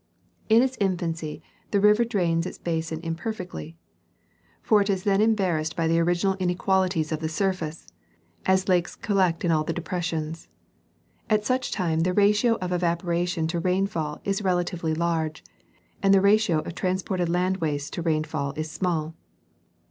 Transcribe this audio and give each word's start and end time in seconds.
In 0.49 0.63
its 0.63 0.77
infancy, 0.79 1.43
the 1.69 1.79
river 1.79 2.03
drains 2.03 2.47
its 2.47 2.57
basin 2.57 3.01
imperfectly; 3.03 3.77
for 4.63 4.81
it 4.81 4.89
is 4.89 5.03
then 5.03 5.21
embarrassed 5.21 5.75
by 5.75 5.85
the 5.87 5.99
original 5.99 6.35
inequalities 6.39 7.11
of 7.11 7.19
the 7.19 7.29
surface, 7.29 7.85
and 8.43 8.67
lakes 8.67 8.95
collect 8.95 9.45
in 9.45 9.51
all 9.51 9.63
the 9.63 9.73
depressions. 9.77 10.47
At 11.29 11.45
such 11.45 11.71
time, 11.71 11.99
the 11.99 12.13
ratio 12.15 12.55
of 12.61 12.71
evaporation 12.71 13.45
to 13.49 13.59
rainfall 13.59 14.19
is 14.23 14.41
relatively 14.41 14.95
large, 14.95 15.43
and 16.01 16.11
the 16.15 16.19
ratio 16.19 16.61
of 16.61 16.73
trans 16.73 17.03
ported 17.03 17.29
land 17.29 17.57
waste 17.57 17.93
to 17.93 18.01
rainfall 18.01 18.53
is 18.55 18.71
small. 18.71 19.13